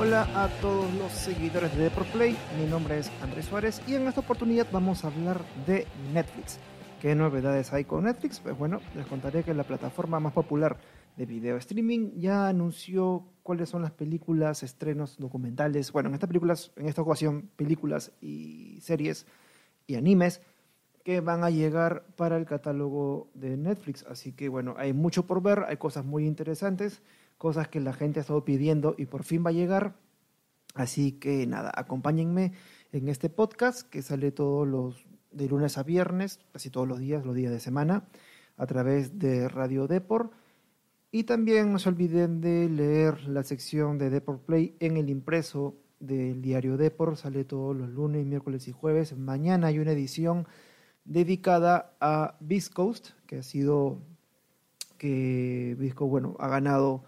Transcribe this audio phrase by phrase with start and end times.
[0.00, 4.20] Hola a todos los seguidores de Play, mi nombre es Andrés Suárez y en esta
[4.20, 6.58] oportunidad vamos a hablar de Netflix.
[7.02, 8.40] ¿Qué novedades hay con Netflix?
[8.40, 10.78] Pues bueno, les contaré que la plataforma más popular
[11.18, 16.72] de video streaming ya anunció cuáles son las películas, estrenos, documentales, bueno, en estas películas,
[16.76, 19.26] en esta ocasión, películas y series
[19.86, 20.40] y animes
[21.04, 24.06] que van a llegar para el catálogo de Netflix.
[24.08, 27.02] Así que bueno, hay mucho por ver, hay cosas muy interesantes
[27.40, 29.94] cosas que la gente ha estado pidiendo y por fin va a llegar.
[30.74, 32.52] Así que nada, acompáñenme
[32.92, 37.24] en este podcast que sale todos los de lunes a viernes, casi todos los días,
[37.24, 38.04] los días de semana,
[38.58, 40.34] a través de Radio Deport.
[41.10, 45.76] Y también no se olviden de leer la sección de Deport Play en el impreso
[45.98, 49.16] del diario Deport, sale todos los lunes, miércoles y jueves.
[49.16, 50.46] Mañana hay una edición
[51.06, 52.74] dedicada a Beast
[53.26, 54.02] que ha sido
[54.98, 57.04] que Visco, bueno, ha ganado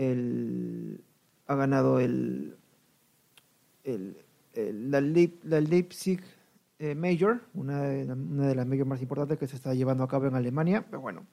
[0.00, 1.04] el,
[1.46, 2.56] ha ganado el,
[3.84, 4.16] el,
[4.54, 6.20] la, Leipzig
[6.78, 10.08] eh, Major, una de, una de las majors más importantes que se está llevando a
[10.08, 10.86] cabo en Alemania.
[10.88, 11.26] Pero bueno,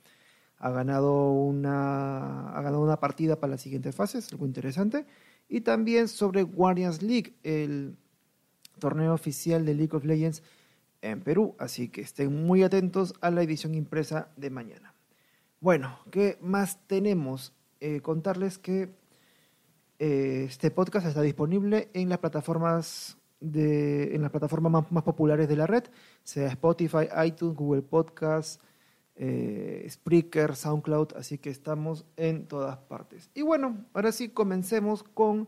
[0.57, 5.05] ha ganado una, ha ganado una partida para las siguientes fases, algo interesante.
[5.47, 7.95] Y también sobre Guardians League, el
[8.79, 10.43] torneo oficial de League of Legends
[11.01, 11.55] en Perú.
[11.57, 14.93] Así que estén muy atentos a la edición impresa de mañana.
[15.61, 17.53] Bueno, ¿qué más tenemos?
[17.79, 18.89] Eh, contarles que
[19.99, 25.55] eh, este podcast está disponible en las plataformas de, en las plataformas más, populares de
[25.55, 25.83] la red,
[26.23, 28.59] sea Spotify, iTunes, Google Podcasts,
[29.15, 33.29] eh, Spreaker, SoundCloud, así que estamos en todas partes.
[33.33, 35.47] Y bueno, ahora sí comencemos con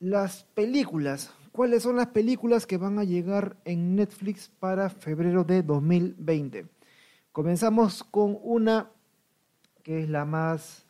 [0.00, 1.32] las películas.
[1.52, 6.66] ¿Cuáles son las películas que van a llegar en Netflix para febrero de 2020?
[7.30, 8.90] Comenzamos con una
[9.84, 10.83] que es la más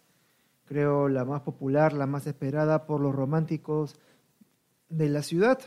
[0.64, 3.96] creo la más popular, la más esperada por los románticos
[4.88, 5.60] de la ciudad.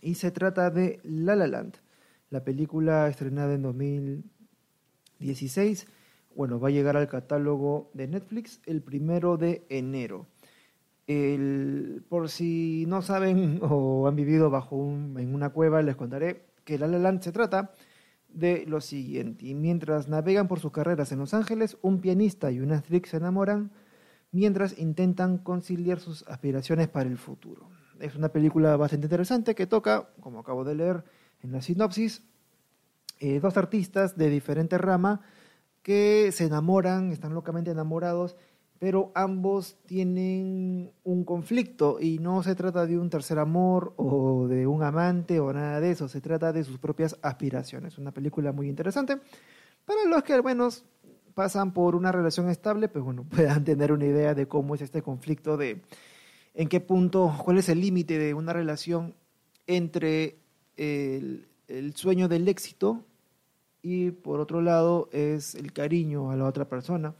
[0.00, 1.76] Y se trata de La La Land,
[2.30, 5.86] la película estrenada en 2016.
[6.34, 10.26] Bueno, va a llegar al catálogo de Netflix el primero de enero.
[12.08, 16.86] por si no saben o han vivido bajo en una cueva, les contaré que La
[16.86, 17.72] La Land se trata
[18.28, 19.52] de lo siguiente.
[19.54, 23.70] Mientras navegan por sus carreras en Los Ángeles, un pianista y una actriz se enamoran
[24.32, 27.68] mientras intentan conciliar sus aspiraciones para el futuro.
[28.00, 31.04] Es una película bastante interesante que toca, como acabo de leer
[31.42, 32.22] en la sinopsis,
[33.20, 35.20] eh, dos artistas de diferente rama
[35.82, 38.36] que se enamoran, están locamente enamorados,
[38.78, 44.66] pero ambos tienen un conflicto y no se trata de un tercer amor o de
[44.66, 47.98] un amante o nada de eso, se trata de sus propias aspiraciones.
[47.98, 49.18] Una película muy interesante
[49.84, 50.84] para los que al menos
[51.34, 55.02] pasan por una relación estable, pues bueno, puedan tener una idea de cómo es este
[55.02, 55.82] conflicto, de
[56.54, 59.14] en qué punto, cuál es el límite de una relación
[59.66, 60.36] entre
[60.76, 61.46] el,
[61.94, 63.04] sueño del éxito
[63.80, 67.14] y por otro lado es el cariño a la otra persona.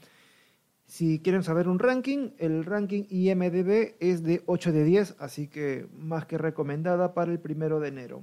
[0.87, 5.87] Si quieren saber un ranking, el ranking IMDB es de 8 de 10, así que
[5.97, 8.23] más que recomendada para el primero de enero.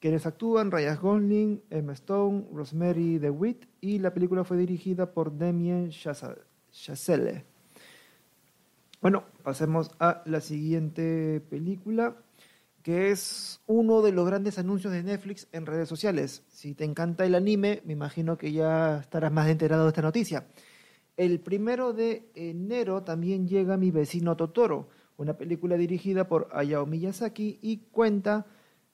[0.00, 5.90] Quienes actúan, Ryan Gosling, Emma Stone, Rosemary DeWitt y la película fue dirigida por Damien
[5.90, 7.44] Chazelle.
[9.00, 12.16] Bueno, pasemos a la siguiente película,
[12.82, 16.44] que es uno de los grandes anuncios de Netflix en redes sociales.
[16.46, 20.46] Si te encanta el anime, me imagino que ya estarás más enterado de esta noticia.
[21.16, 27.58] El primero de enero también llega Mi vecino Totoro, una película dirigida por Hayao Miyazaki
[27.60, 28.46] y cuenta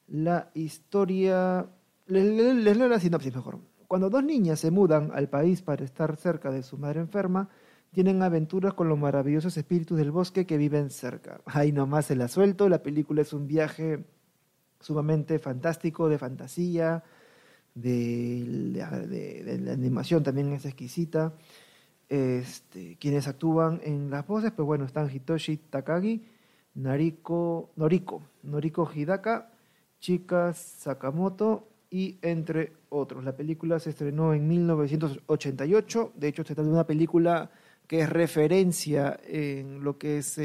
[0.09, 1.67] la historia...
[2.06, 3.59] Les, leo la sinopsis mejor.
[3.87, 7.49] Cuando dos niñas se mudan al país para estar cerca de su madre enferma,
[7.93, 11.41] tienen aventuras con los maravillosos espíritus del bosque que viven cerca.
[11.47, 14.05] Ahí nomás se la suelto, la película es un viaje
[14.81, 17.05] sumamente fantástico, de fantasía,
[17.75, 18.45] de,
[19.09, 21.35] de, la animación también es exquisita.
[22.09, 26.27] Este, quienes actúan en las voces, pues bueno, están Hitoshi Takagi,
[26.75, 29.54] Nariko, Noriko, Noriko Hidaka,
[30.05, 33.25] Chicas Sakamoto y entre otros.
[33.25, 37.51] La película se estrenó en 1988, de hecho se trata de una película
[37.87, 40.39] que es referencia en lo que es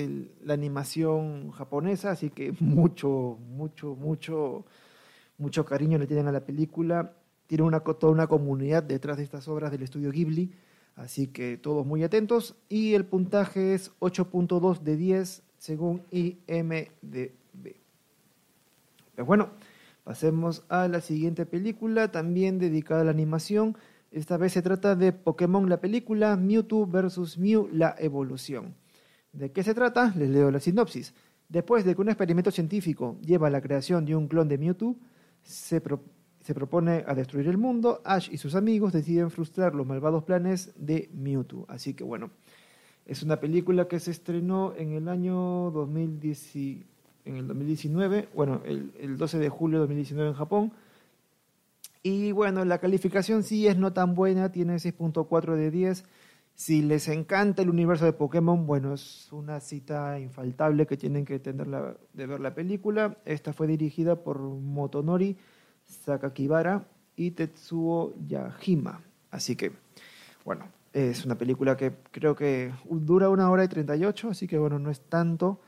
[0.45, 4.63] la animación japonesa, así que mucho, mucho, mucho,
[5.37, 7.11] mucho cariño le tienen a la película.
[7.45, 7.69] Tiene
[7.99, 10.53] toda una comunidad detrás de estas obras del estudio Ghibli,
[10.95, 12.55] así que todos muy atentos.
[12.69, 17.33] Y el puntaje es 8.2 de 10 según IMDb.
[19.19, 19.49] Pues bueno,
[20.05, 23.77] pasemos a la siguiente película, también dedicada a la animación.
[24.11, 27.37] Esta vez se trata de Pokémon la película Mewtwo vs.
[27.37, 28.75] Mew la evolución.
[29.33, 30.13] ¿De qué se trata?
[30.15, 31.13] Les leo la sinopsis.
[31.49, 34.95] Después de que un experimento científico lleva a la creación de un clon de Mewtwo,
[35.43, 35.83] se,
[36.39, 40.71] se propone a destruir el mundo, Ash y sus amigos deciden frustrar los malvados planes
[40.77, 41.65] de Mewtwo.
[41.67, 42.31] Así que bueno,
[43.05, 46.85] es una película que se estrenó en el año 2010,
[47.29, 50.73] en el 2019, bueno, el, el 12 de julio de 2019 en Japón.
[52.01, 56.05] Y bueno, la calificación sí es no tan buena, tiene 6.4 de 10
[56.59, 61.39] si les encanta el universo de Pokémon, bueno, es una cita infaltable que tienen que
[61.39, 61.67] tener
[62.11, 63.17] de ver la película.
[63.23, 65.37] Esta fue dirigida por Motonori
[65.85, 66.85] Sakakibara
[67.15, 69.01] y Tetsuo Yajima.
[69.31, 69.71] Así que,
[70.43, 74.79] bueno, es una película que creo que dura una hora y 38, así que bueno,
[74.79, 75.61] no es tanto.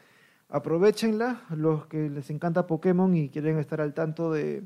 [0.51, 4.63] Aprovechenla, los que les encanta Pokémon y quieren estar al tanto de,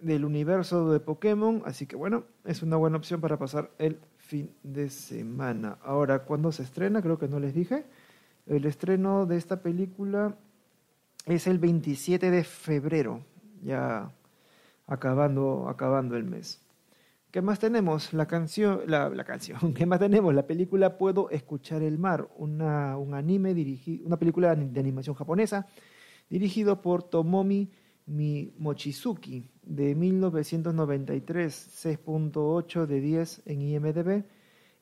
[0.00, 1.62] del universo de Pokémon.
[1.66, 5.78] Así que bueno, es una buena opción para pasar el fin de semana.
[5.82, 7.02] Ahora, ¿cuándo se estrena?
[7.02, 7.84] Creo que no les dije.
[8.46, 10.36] El estreno de esta película
[11.26, 13.24] es el 27 de febrero,
[13.62, 14.12] ya
[14.86, 16.62] acabando, acabando el mes.
[17.30, 18.12] ¿Qué más tenemos?
[18.12, 19.72] La canción, la, canción.
[19.74, 20.34] ¿Qué más tenemos?
[20.34, 25.66] La película Puedo escuchar el mar, una, un anime dirigido, una película de animación japonesa
[26.28, 27.70] dirigido por Tomomi
[28.06, 34.24] mi Mochizuki de 1993, 6.8 de 10 en IMDB,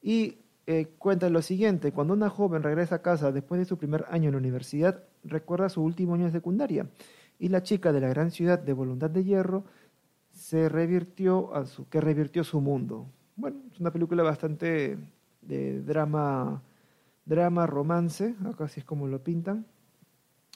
[0.01, 4.06] y eh, cuenta lo siguiente, cuando una joven regresa a casa después de su primer
[4.09, 6.89] año en la universidad, recuerda su último año de secundaria,
[7.39, 9.65] y la chica de la gran ciudad de Voluntad de Hierro
[10.49, 13.06] se revirtió a su, que revirtió su mundo.
[13.37, 14.97] Bueno, es una película bastante
[15.43, 16.62] de drama,
[17.27, 19.67] drama, romance, acá así es como lo pintan.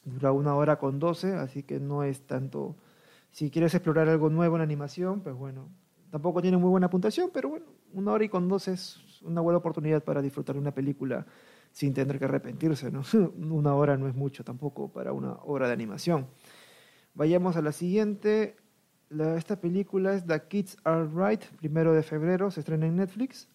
[0.07, 2.75] Dura una hora con doce, así que no es tanto...
[3.33, 5.69] Si quieres explorar algo nuevo en animación, pues bueno,
[6.11, 9.59] tampoco tiene muy buena puntuación, pero bueno, una hora y con doce es una buena
[9.59, 11.27] oportunidad para disfrutar de una película
[11.71, 13.03] sin tener que arrepentirse, ¿no?
[13.51, 16.29] una hora no es mucho tampoco para una hora de animación.
[17.13, 18.57] Vayamos a la siguiente.
[19.37, 23.49] Esta película es The Kids Are Right, primero de febrero, se estrena en Netflix.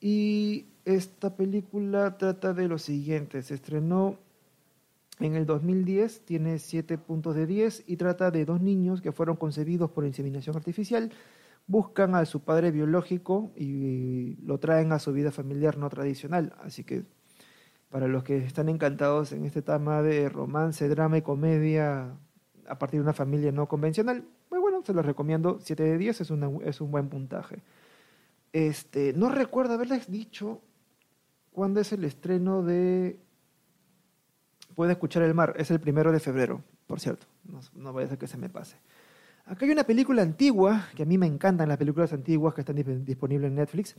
[0.00, 4.18] Y esta película trata de lo siguiente, se estrenó
[5.20, 9.36] en el 2010 tiene 7 puntos de 10 y trata de dos niños que fueron
[9.36, 11.12] concebidos por inseminación artificial,
[11.66, 16.54] buscan a su padre biológico y lo traen a su vida familiar no tradicional.
[16.62, 17.04] Así que
[17.90, 22.16] para los que están encantados en este tema de romance, drama y comedia
[22.70, 25.58] a partir de una familia no convencional, pues bueno, se los recomiendo.
[25.60, 26.32] 7 de 10 es,
[26.64, 27.62] es un buen puntaje.
[28.52, 30.60] Este, no recuerdo haberles dicho
[31.52, 33.18] cuándo es el estreno de
[34.74, 35.54] puede escuchar el mar.
[35.58, 37.26] Es el primero de febrero, por cierto.
[37.44, 38.76] No, no vaya a ser que se me pase.
[39.44, 42.76] Acá hay una película antigua, que a mí me encantan las películas antiguas que están
[43.04, 43.96] disponibles en Netflix.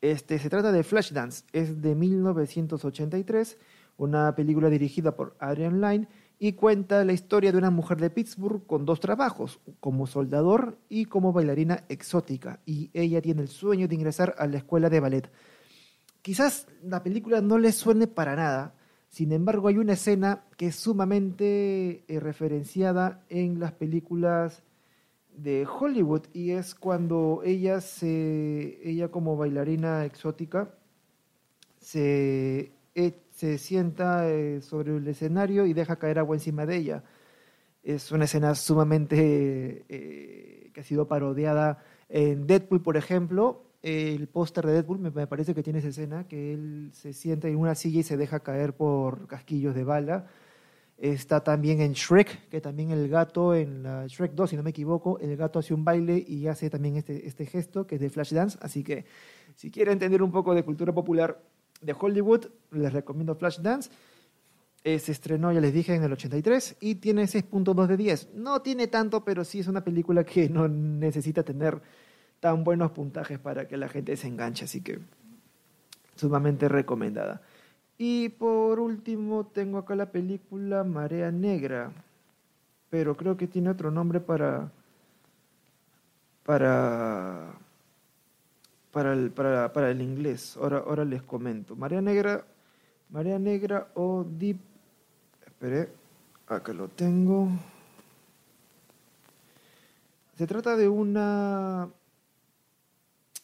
[0.00, 3.56] Este, se trata de Flashdance, es de 1983,
[3.96, 6.06] una película dirigida por Adrian Lyne
[6.46, 11.06] y cuenta la historia de una mujer de Pittsburgh con dos trabajos, como soldador y
[11.06, 15.30] como bailarina exótica, y ella tiene el sueño de ingresar a la escuela de ballet.
[16.20, 18.74] Quizás la película no le suene para nada,
[19.08, 24.64] sin embargo, hay una escena que es sumamente eh, referenciada en las películas
[25.36, 30.74] de Hollywood y es cuando ella se ella como bailarina exótica
[31.80, 37.04] se, eh, se sienta eh, sobre el escenario y deja caer agua encima de ella.
[37.82, 44.72] Es una escena sumamente que ha sido parodiada en Deadpool, por ejemplo, el póster de
[44.72, 48.02] Deadpool me, parece que tiene esa escena, que él se sienta en una silla y
[48.02, 50.26] se deja caer por casquillos de bala.
[50.96, 55.18] Está también en Shrek, que también el gato, en Shrek 2, si no me equivoco,
[55.18, 58.56] el gato hace un baile y hace también este, este gesto, que es de Flashdance.
[58.62, 59.04] Así que
[59.54, 61.38] si quieren entender un poco de cultura popular
[61.80, 63.90] de Hollywood, les recomiendo Flashdance.
[64.84, 68.34] Eh, se estrenó, ya les dije, en el 83 y tiene 6.2 de 10.
[68.34, 71.80] No tiene tanto, pero sí es una película que no necesita tener
[72.40, 74.98] tan buenos puntajes para que la gente se enganche, así que
[76.16, 77.40] sumamente recomendada.
[77.96, 81.92] Y por último tengo acá la película Marea Negra,
[82.90, 84.70] pero creo que tiene otro nombre para
[86.44, 87.54] para
[88.94, 90.56] para el, para, para el inglés.
[90.56, 91.74] Ahora, ahora les comento.
[91.74, 92.46] Marea Negra,
[93.10, 94.56] Marea Negra o Deep.
[95.44, 95.88] Esperé,
[96.46, 97.48] acá lo tengo.
[100.36, 101.88] Se trata de una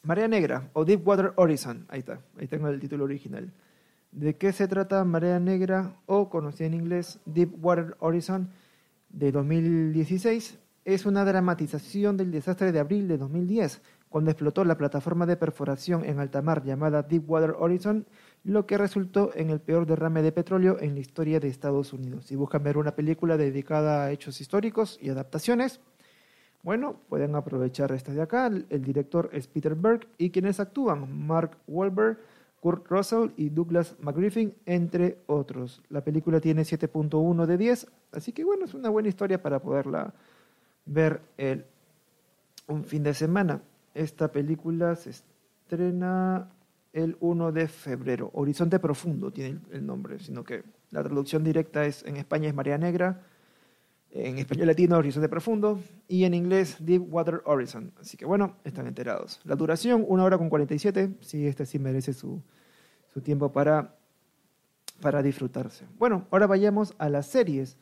[0.03, 1.85] Marea Negra o Deepwater Horizon.
[1.89, 3.51] Ahí está, ahí tengo el título original.
[4.13, 8.49] ¿De qué se trata Marea Negra o conocida en inglés Deepwater Horizon
[9.09, 10.57] de 2016?
[10.85, 13.81] Es una dramatización del desastre de abril de 2010,
[14.11, 18.05] cuando explotó la plataforma de perforación en alta mar llamada Deepwater Horizon,
[18.43, 22.25] lo que resultó en el peor derrame de petróleo en la historia de Estados Unidos.
[22.25, 25.79] Si buscan ver una película dedicada a hechos históricos y adaptaciones,
[26.61, 28.47] bueno, pueden aprovechar esta de acá.
[28.47, 32.17] El director es Peter Berg y quienes actúan, Mark Wahlberg,
[32.59, 35.81] Kurt Russell y Douglas McGriffin, entre otros.
[35.87, 40.13] La película tiene 7.1 de 10, así que bueno, es una buena historia para poderla
[40.85, 41.65] ver el,
[42.67, 43.61] un fin de semana.
[43.93, 46.49] Esta película se estrena
[46.93, 48.31] el 1 de febrero.
[48.33, 52.77] Horizonte Profundo tiene el nombre, sino que la traducción directa es en España es María
[52.77, 53.21] Negra
[54.11, 57.93] en español latino Horizonte Profundo y en inglés Deep Water Horizon.
[57.99, 59.39] Así que bueno, están enterados.
[59.43, 62.41] La duración, una hora con 47, sí, este sí merece su,
[63.13, 63.95] su tiempo para,
[65.01, 65.85] para disfrutarse.
[65.97, 67.77] Bueno, ahora vayamos a las series.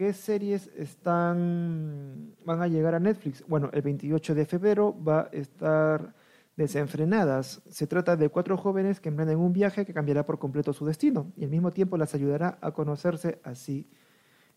[0.00, 3.44] ¿Qué series están, van a llegar a Netflix?
[3.46, 6.14] Bueno, el 28 de febrero va a estar
[6.56, 7.60] Desenfrenadas.
[7.68, 11.30] Se trata de cuatro jóvenes que emprenden un viaje que cambiará por completo su destino
[11.36, 13.90] y al mismo tiempo las ayudará a conocerse así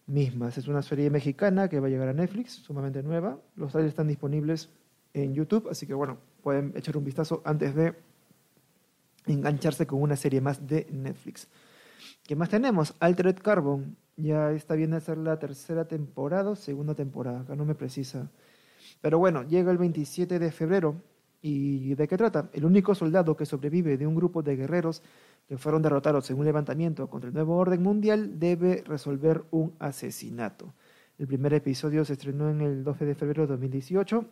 [0.08, 0.58] mismas.
[0.58, 3.38] Es una serie mexicana que va a llegar a Netflix, sumamente nueva.
[3.58, 4.70] Los trailers están disponibles
[5.14, 7.96] en YouTube, así que bueno, pueden echar un vistazo antes de
[9.26, 11.50] engancharse con una serie más de Netflix.
[12.24, 12.96] ¿Qué más tenemos?
[13.02, 13.98] Altered Carbon.
[14.16, 18.30] Ya está bien a ser la tercera temporada o segunda temporada, acá no me precisa.
[19.02, 21.02] Pero bueno, llega el 27 de febrero.
[21.42, 22.50] ¿Y de qué trata?
[22.54, 25.04] El único soldado que sobrevive de un grupo de guerreros
[25.48, 30.74] que fueron derrotados en un levantamiento contra el nuevo orden mundial, debe resolver un asesinato.
[31.18, 34.26] El primer episodio se estrenó en el 12 de febrero de 2018,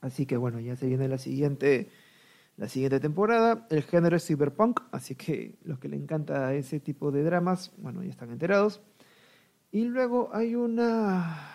[0.00, 1.90] así que bueno, ya se viene la siguiente,
[2.56, 3.66] la siguiente temporada.
[3.70, 8.02] El género es cyberpunk, así que los que le encanta ese tipo de dramas, bueno,
[8.02, 8.82] ya están enterados.
[9.70, 11.48] Y luego hay una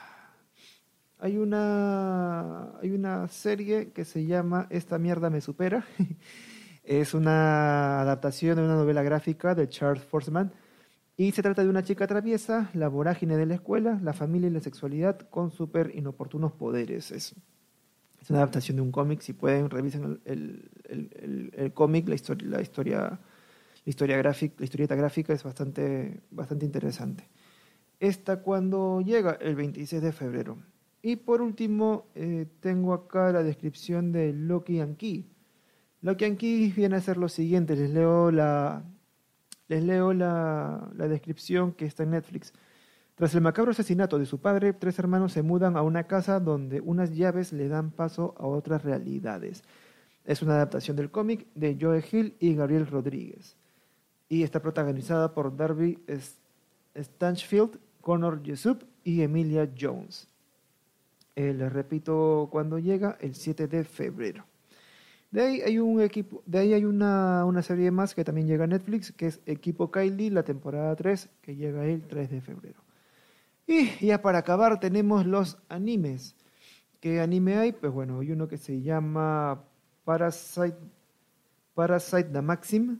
[1.19, 5.85] hay una hay una serie que se llama Esta mierda me supera.
[6.83, 10.53] Es una adaptación de una novela gráfica de Charles Forsman
[11.17, 14.53] y se trata de una chica traviesa, la vorágine de la escuela, la familia y
[14.53, 17.11] la sexualidad con súper inoportunos poderes.
[17.11, 17.35] Es,
[18.29, 19.21] una adaptación de un cómic.
[19.21, 26.21] Si pueden, revisen el, cómic, la historia, la historia, gráfica, la historieta gráfica es bastante,
[26.31, 27.27] bastante interesante.
[27.99, 30.57] Esta cuando llega el 26 de febrero.
[31.01, 35.25] Y por último, eh, tengo acá la descripción de Loki and Key
[36.01, 38.83] lo que aquí viene a ser lo siguiente, les leo la,
[39.67, 42.53] les leo la descripción que está en Netflix.
[43.17, 46.81] Tras el macabro asesinato de su padre, tres hermanos se mudan a una casa donde
[46.81, 49.63] unas llaves le dan paso a otras realidades.
[50.23, 53.55] Es una adaptación del cómic de Joe Hill y Gabriel Rodríguez.
[54.29, 55.97] Y está protagonizada por Darby
[56.93, 60.27] Stanchfield, Connor Jessup y Emilia Jones.
[61.35, 64.45] Eh, les repito cuando llega, el 7 de febrero.
[65.31, 68.65] De ahí hay un equipo, de ahí hay una, una, serie más que también llega
[68.65, 72.86] a Netflix, que es Equipo Kylie, la temporada 3, que llega el 3 de febrero.
[73.67, 76.37] Y ya para acabar tenemos los animes.
[77.01, 77.73] ¿Qué anime hay?
[77.73, 79.65] Pues bueno, hay uno que se llama
[80.05, 80.77] Parasite,
[81.75, 82.99] Parasite the Maxim,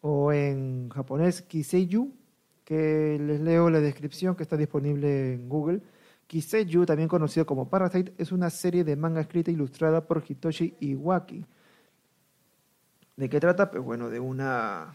[0.00, 2.12] o en japonés Kiseiju,
[2.64, 5.82] que les leo la descripción que está disponible en Google.
[6.28, 10.76] Kiseju, también conocido como Parasite, es una serie de manga escrita e ilustrada por Hitoshi
[10.78, 11.44] Iwaki.
[13.16, 13.68] ¿De qué trata?
[13.68, 14.94] Pues bueno, de una...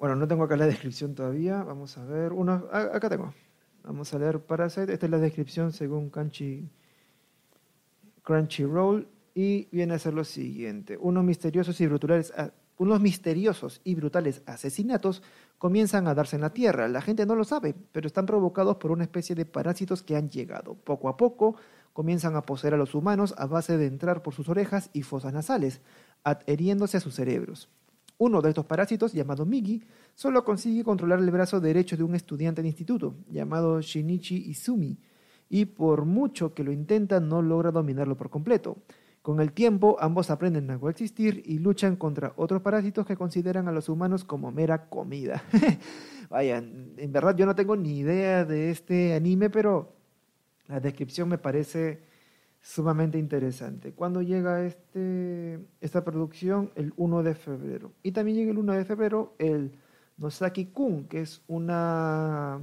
[0.00, 1.62] Bueno, no tengo acá la descripción todavía.
[1.62, 2.32] Vamos a ver.
[2.32, 2.66] Uno...
[2.72, 3.32] Acá tengo.
[3.84, 4.92] Vamos a leer Parasite.
[4.92, 6.68] Esta es la descripción según Crunchy...
[8.24, 9.06] Crunchyroll.
[9.34, 10.96] Y viene a ser lo siguiente.
[11.00, 12.32] Unos misteriosos y brutales
[12.80, 15.22] unos misteriosos y brutales asesinatos
[15.58, 16.88] comienzan a darse en la Tierra.
[16.88, 20.30] La gente no lo sabe, pero están provocados por una especie de parásitos que han
[20.30, 20.76] llegado.
[20.76, 21.56] Poco a poco
[21.92, 25.34] comienzan a poseer a los humanos a base de entrar por sus orejas y fosas
[25.34, 25.82] nasales,
[26.24, 27.68] adheriéndose a sus cerebros.
[28.20, 29.82] Uno de estos parásitos, llamado Migi,
[30.14, 34.98] solo consigue controlar el brazo derecho de un estudiante de instituto, llamado Shinichi Izumi,
[35.48, 38.76] y por mucho que lo intenta no logra dominarlo por completo.
[39.22, 43.72] Con el tiempo, ambos aprenden a coexistir y luchan contra otros parásitos que consideran a
[43.72, 45.42] los humanos como mera comida.
[46.28, 49.94] Vaya, en verdad yo no tengo ni idea de este anime, pero
[50.68, 52.02] la descripción me parece
[52.60, 53.92] sumamente interesante.
[53.92, 56.70] ¿Cuándo llega este, esta producción?
[56.74, 57.92] El 1 de febrero.
[58.02, 59.72] Y también llega el 1 de febrero el
[60.18, 62.60] Nosaki Kun, que es una,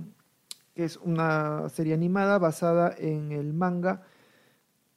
[0.76, 4.04] que es una serie animada basada en el manga.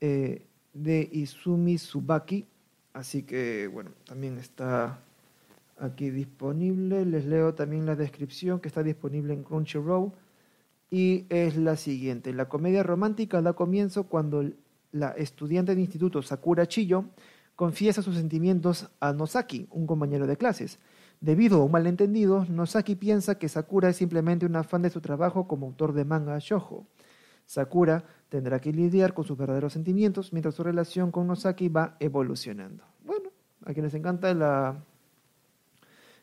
[0.01, 2.47] Eh, de Izumi Subaki.
[2.93, 5.01] Así que, bueno, también está
[5.79, 7.05] aquí disponible.
[7.05, 10.13] Les leo también la descripción que está disponible en Crunchyroll.
[10.91, 12.33] Y es la siguiente.
[12.33, 14.45] La comedia romántica da comienzo cuando
[14.93, 17.05] la estudiante de instituto Sakura Chiyo
[17.57, 20.79] confiesa sus sentimientos a Nosaki, un compañero de clases.
[21.21, 25.47] Debido a un malentendido, Nosaki piensa que Sakura es simplemente un afán de su trabajo
[25.47, 26.87] como autor de manga shoujo.
[27.45, 32.85] Sakura tendrá que lidiar con sus verdaderos sentimientos mientras su relación con Nosaki va evolucionando.
[33.05, 33.31] Bueno,
[33.67, 34.83] a quienes encanta la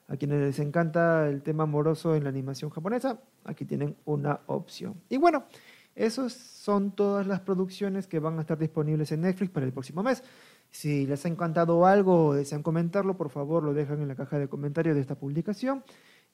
[0.07, 4.95] a quienes les encanta el tema amoroso en la animación japonesa, aquí tienen una opción.
[5.09, 5.43] Y bueno,
[5.97, 10.03] esas son todas las producciones que van a estar disponibles en Netflix para el próximo
[10.03, 10.23] mes.
[10.69, 14.37] Si les ha encantado algo o desean comentarlo, por favor lo dejan en la caja
[14.37, 15.83] de comentarios de esta publicación.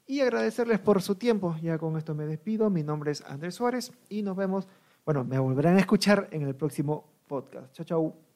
[0.05, 1.55] Y agradecerles por su tiempo.
[1.61, 2.69] Ya con esto me despido.
[2.69, 4.67] Mi nombre es Andrés Suárez y nos vemos,
[5.05, 7.73] bueno, me volverán a escuchar en el próximo podcast.
[7.73, 8.32] Chao, chao.